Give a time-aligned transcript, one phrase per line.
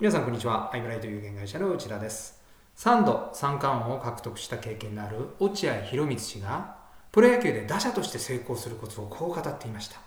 [0.00, 0.70] 皆さんこんにちは。
[0.72, 2.40] アイブライト有限会社の内田です。
[2.76, 6.76] 3度三冠王を獲得した経験のある落合博満氏が、
[7.10, 9.98] プロ野球で打者として成功するコツをこう語っていました。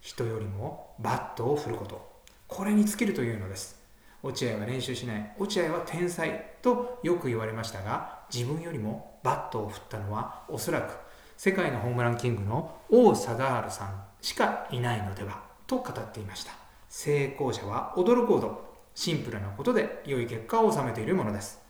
[0.00, 2.22] 人よりもバットを振ること。
[2.46, 3.80] これに尽きるというのです。
[4.22, 5.34] 落合は練習しない。
[5.36, 10.96] 落合は天才とよく言われましたが、自分よりもバットを振ったのはおそらく
[11.36, 16.52] 世界のホームランキングの王貞治さんしかいないのではと語っていました。
[16.88, 21.60] 成功者は驚くほどシンプルなことで良い結果を収めているものです。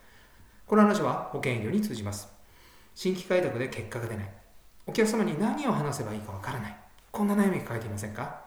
[0.66, 2.28] この話は保険営業に通じます。
[2.94, 4.30] 新規開拓で結果が出ない。
[4.86, 6.76] お客様に何を話せばいいかわからない。
[7.10, 8.40] こんな悩み抱えていませんか？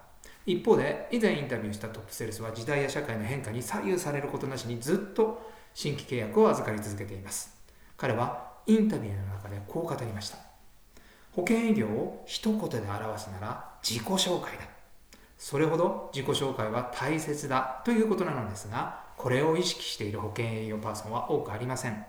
[0.46, 7.55] 一方で、以前インタビューしたトップセールスは時代や社会の変化に左右されることなしにずっと新規契約を預かり続けています。
[7.98, 10.38] 彼はインタビューの中でこう語りました。
[11.32, 14.66] 保険営業を一言で表すなら自己紹介だ。
[15.38, 22.06] それほど自己紹介は大切だということなのですが、これを意識している保険営業パーソンは多くありません。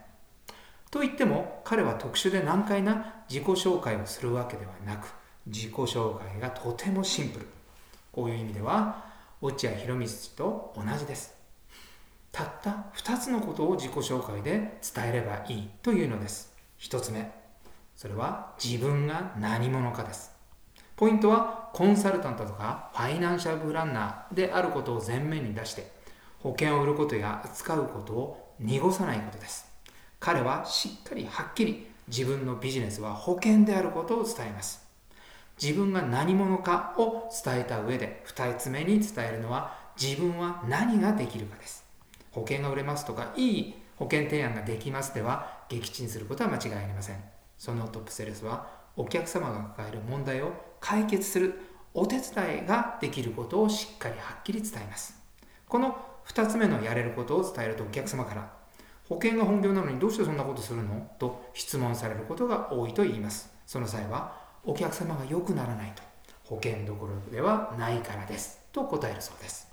[0.90, 5.08] と言っても、彼は特殊で難解な自己紹介をするわけではなく、
[5.46, 7.46] 自己紹介がとてもシンプル。
[8.12, 9.04] こういう意味では、
[9.40, 11.34] 落合博満と同じです。
[12.32, 16.54] たった2つのことを自己紹介で伝えればいいというのです。
[16.80, 17.32] 1つ目、
[17.96, 20.35] それは自分が何者かです。
[20.96, 25.92] ポイントはコンサルタントとかファイナンシャルプランナーであることを前面に出して
[26.40, 29.66] 保険を売ることや扱うことを濁さないことです。
[30.18, 34.86] 彼はしっかりはっきり自分のビジネスは保険であることを伝えます。
[35.60, 41.84] 自分が何者かを伝えた上で2つ目に伝えるのは自分は何ができるかです。
[42.30, 47.16] 保険が売れますとかいい保険提案ができますでは撃沈することは間違いありません。
[47.58, 51.60] そのトップセールスはお客様が抱える問題を解決する
[51.94, 55.14] お手伝いができることをしっかりはっきり伝えます。
[55.68, 58.52] この2つ目のやれることを伝えるとお客様から
[59.08, 61.08] 保険が本業なのにどうしてそんなことするの？
[61.18, 63.52] と質問されることが多いと言います。
[63.66, 66.02] その際はお客様が良くならないと
[66.44, 69.68] 保険どころではないからですと答えるそうです。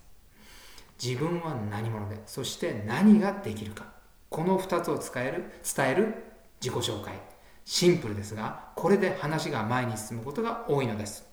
[1.03, 3.85] 自分は何者で、そして何ができるか。
[4.29, 6.15] この2つを伝える伝える
[6.61, 7.13] 自己紹介。
[7.65, 11.27] シンプルですが、これで話が前に進むことが多いのです。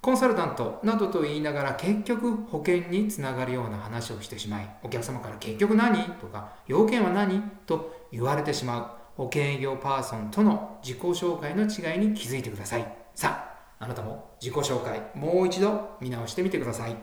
[0.00, 6.04] コンサルタントなどと言いながら結局保険につながるような話をしてしまい、お客様から結局何？
[6.20, 7.42] とか要件は何？
[7.66, 12.86] と言われてしまう保険営業パーソンとの自己紹介の違いに気づいてください。
[13.14, 13.48] さ
[13.80, 16.96] あ、あなたも自己紹介もう一度見直してみてください。